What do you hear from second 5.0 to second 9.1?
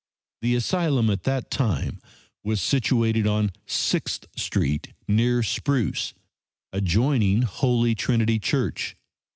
near Spruce, adjoining Holy Trinity Church.